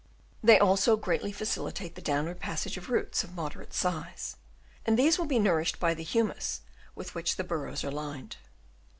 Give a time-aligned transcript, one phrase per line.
[0.41, 4.35] They also greatly facilitate the downward passage of roots of moderate size;
[4.83, 6.61] and these will be nourished by the humus
[6.95, 8.37] with which the burrows are lined.